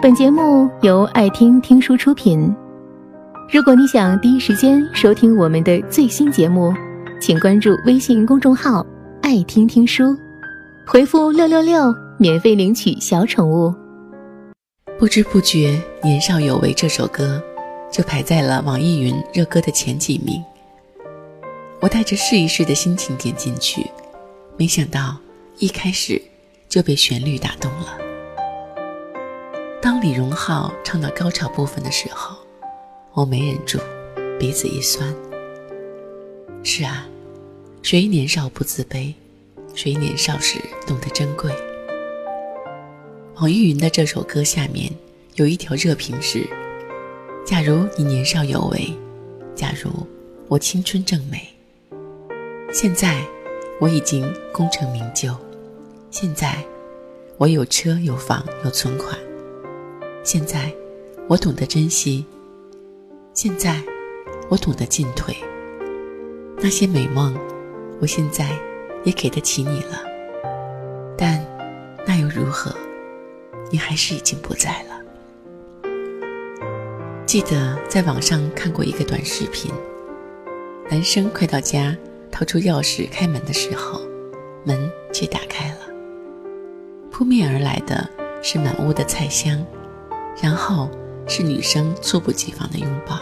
[0.00, 2.54] 本节目由爱听听书出品。
[3.50, 6.72] 如果你想第一时间收听我们的最新节目，
[7.20, 8.86] 请关注微信公众号
[9.22, 10.16] “爱听听书”，
[10.86, 13.74] 回复“六六六”免费领取小宠物。
[15.00, 17.42] 不知不觉，《年少有为》这首歌
[17.90, 20.40] 就排在了网易云热歌的前几名。
[21.80, 23.84] 我带着试一试的心情点进去，
[24.56, 25.16] 没想到
[25.58, 26.22] 一开始
[26.68, 28.07] 就被旋律打动了。
[29.90, 32.36] 当李荣浩唱到高潮部分的时候，
[33.14, 33.80] 我没忍住，
[34.38, 35.14] 鼻子一酸。
[36.62, 37.08] 是啊，
[37.80, 39.14] 谁年少不自卑？
[39.74, 41.50] 谁年少时懂得珍贵？
[43.36, 44.92] 网易云的这首歌下面
[45.36, 46.46] 有一条热评是
[47.46, 48.92] ：“假如你年少有为，
[49.54, 49.90] 假如
[50.48, 51.48] 我青春正美，
[52.70, 53.22] 现在
[53.80, 55.34] 我已经功成名就，
[56.10, 56.62] 现在
[57.38, 59.18] 我有车有房有存款。”
[60.30, 60.70] 现在，
[61.26, 62.22] 我懂得珍惜。
[63.32, 63.82] 现在，
[64.50, 65.34] 我懂得进退。
[66.58, 67.34] 那些美梦，
[67.98, 68.50] 我现在
[69.04, 70.04] 也给得起你了。
[71.16, 71.42] 但，
[72.06, 72.76] 那又如何？
[73.72, 75.00] 你还是已经不在了。
[77.24, 79.72] 记得在网上看过一个短视频，
[80.90, 81.96] 男生快到家，
[82.30, 84.02] 掏出钥匙开门的时候，
[84.62, 85.78] 门却打开了。
[87.10, 88.06] 扑面而来的
[88.42, 89.64] 是满屋的菜香。
[90.42, 90.88] 然后
[91.26, 93.18] 是女生猝不及防的拥抱。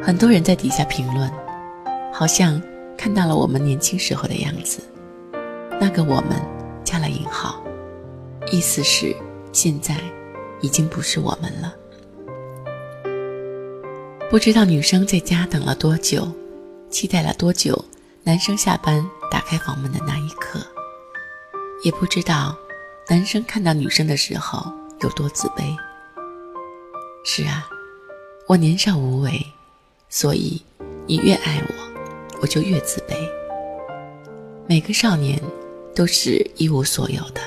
[0.00, 1.30] 很多人在底下评论，
[2.12, 2.62] 好像
[2.96, 4.80] 看到了我们年轻时候的样子。
[5.80, 6.40] 那个我们
[6.84, 7.62] 加了引号，
[8.50, 9.14] 意思是
[9.52, 9.96] 现在
[10.60, 11.74] 已经不是我们了。
[14.30, 16.30] 不知道女生在家等了多久，
[16.90, 17.84] 期待了多久，
[18.22, 20.60] 男生下班打开房门的那一刻，
[21.82, 22.56] 也不知道
[23.08, 24.72] 男生看到女生的时候。
[25.00, 25.76] 有多自卑？
[27.24, 27.68] 是啊，
[28.48, 29.46] 我年少无为，
[30.08, 30.60] 所以
[31.06, 31.74] 你越爱我，
[32.40, 33.14] 我就越自卑。
[34.66, 35.40] 每个少年
[35.94, 37.40] 都是一无所有的，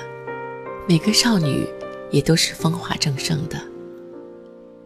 [0.87, 1.67] 每个少女
[2.09, 3.57] 也都是风华正盛的，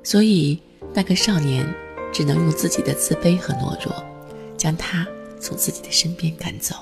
[0.01, 0.59] 所以
[0.91, 1.71] 那个少年
[2.11, 4.03] 只能用自己的自卑和懦弱，
[4.57, 5.05] 将他
[5.39, 6.75] 从自己的身边赶走。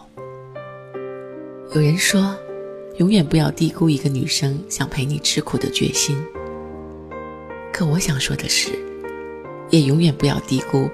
[1.76, 2.34] 有人说。
[2.98, 6.16] 永远不要低估一个女生想陪你吃苦的决心。
[7.72, 8.70] 可我想说的是，
[9.72, 10.88] 也永远不要低估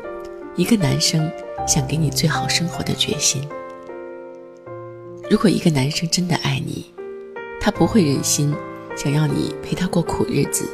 [0.56, 1.30] 一个男生
[1.68, 3.42] 想给你最好生活的决心。
[5.30, 6.86] 如果一个男生真的爱你，
[7.60, 8.56] 他不会忍心
[8.96, 10.70] 想要你陪他过苦日子，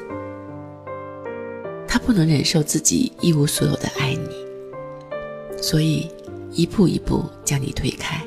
[1.87, 6.07] 他不能忍受自己一无所有的爱你，所以
[6.51, 8.21] 一步一步将你推开。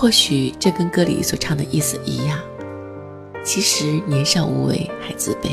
[0.00, 2.38] 或许这跟歌里所唱的意思一样，
[3.42, 5.50] 其实年少无为还自卑。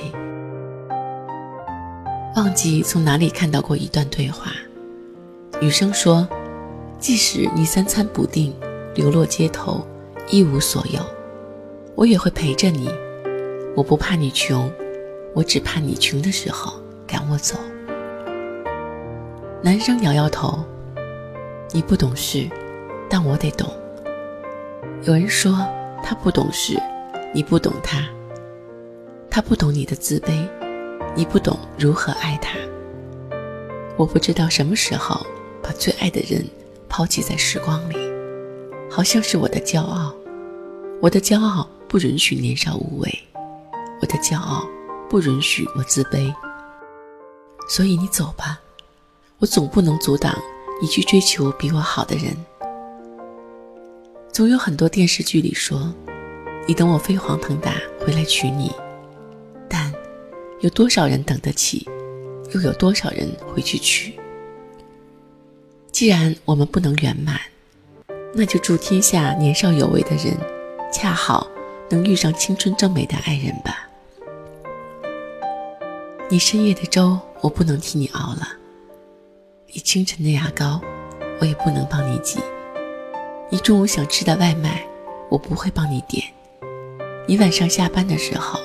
[2.35, 4.51] 忘记从哪里看到过一段对话，
[5.59, 6.29] 女生说
[7.01, 8.53] ：“即使你三餐不定，
[8.93, 9.83] 流落街头，
[10.29, 10.99] 一无所有，
[11.95, 12.87] 我也会陪着你。
[13.75, 14.71] 我不怕你穷，
[15.33, 16.71] 我只怕你穷的时候
[17.07, 17.57] 赶我走。”
[19.63, 20.63] 男生摇摇头
[21.73, 22.47] ：“你不懂事，
[23.09, 23.67] 但我得懂。”
[25.03, 25.55] 有人说
[26.03, 26.81] 他不懂事，
[27.33, 28.03] 你不懂他。
[29.29, 30.47] 他不懂你的自卑，
[31.15, 32.57] 你不懂如何爱他。
[33.97, 35.25] 我不知道什么时候
[35.61, 36.45] 把最爱的人
[36.87, 37.95] 抛弃在时光里，
[38.89, 40.13] 好像是我的骄傲。
[41.01, 43.23] 我的骄傲不允许年少无为，
[44.01, 44.65] 我的骄傲
[45.09, 46.33] 不允许我自卑。
[47.67, 48.59] 所以你走吧，
[49.39, 50.33] 我总不能阻挡
[50.81, 52.35] 你去追求比我好的人。
[54.35, 55.95] 总有很多电视剧里说
[56.67, 58.69] ：“你等我飞黄腾达回来娶你。”
[59.69, 59.89] 但
[60.59, 61.87] 有多少人等得起？
[62.53, 64.13] 又有多少人会去娶？
[65.89, 67.39] 既然我们不能圆满，
[68.33, 70.35] 那就祝天下年少有为的人，
[70.91, 71.47] 恰好
[71.89, 73.87] 能遇上青春正美的爱人吧。
[76.27, 78.45] 你深夜的粥，我不能替你熬了；
[79.71, 80.81] 你清晨的牙膏，
[81.39, 82.37] 我也不能帮你挤。
[83.49, 84.85] 你中午想吃的外卖，
[85.29, 86.23] 我不会帮你点；
[87.27, 88.59] 你晚上下班的时候，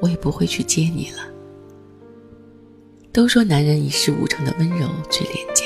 [0.00, 1.22] 我也不会去接你了。
[3.12, 5.64] 都说男人一事无成的温柔最廉价，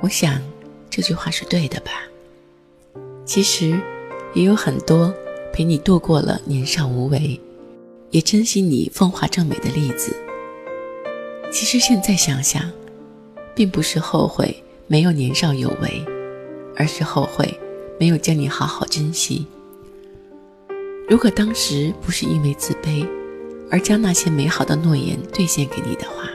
[0.00, 0.40] 我想
[0.88, 1.90] 这句话是对的吧？
[3.24, 3.80] 其实
[4.32, 5.14] 也有很多
[5.52, 7.38] 陪你度过了年少无为，
[8.10, 10.16] 也珍惜你风华正美的例子。
[11.52, 12.68] 其实现在想想，
[13.54, 14.56] 并不是后悔
[14.86, 16.13] 没有年少有为。
[16.76, 17.58] 而是后悔，
[17.98, 19.46] 没有将你好好珍惜。
[21.08, 23.06] 如果当时不是因为自卑，
[23.70, 26.28] 而将那些美好的诺言兑现给你的话，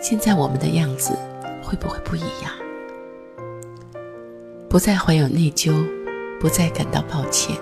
[0.00, 1.16] 现在我们的样子
[1.62, 2.52] 会不会不一样？
[4.68, 5.84] 不再怀有内疚，
[6.40, 7.56] 不再感到抱歉，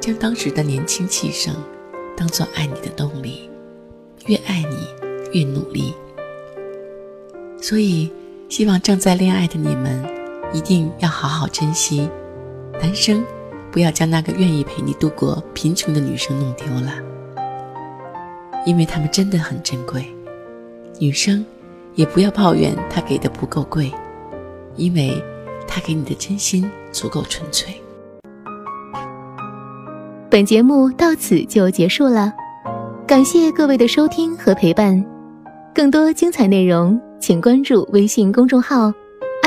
[0.00, 1.54] 将当时的年轻气盛
[2.16, 3.48] 当做爱你的动力，
[4.26, 5.94] 越爱你越努力。
[7.60, 8.10] 所以，
[8.48, 10.02] 希望正在恋爱的你们
[10.52, 12.08] 一定要好好珍惜，
[12.80, 13.24] 男生。
[13.72, 16.92] 不要将那个愿意陪你度过贫穷的女生弄丢了，
[18.66, 20.04] 因为她们真的很珍贵。
[20.98, 21.46] 女生
[21.94, 23.92] 也不要抱怨他给的不够贵，
[24.74, 25.22] 因为
[25.68, 27.72] 他给你的真心足够纯粹。
[30.28, 32.32] 本节目到此就结束了，
[33.06, 35.00] 感谢各位的收听和陪伴。
[35.72, 38.92] 更多精彩内容，请关注微信公众号“